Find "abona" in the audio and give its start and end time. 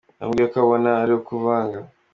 0.63-0.89